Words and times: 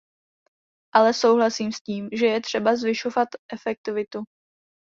Ale 0.93 1.13
souhlasím 1.13 1.71
s 1.71 1.81
tím, 1.81 2.09
že 2.13 2.25
je 2.25 2.41
třeba 2.41 2.75
zvyšovat 2.75 3.27
efektivitu. 3.53 4.23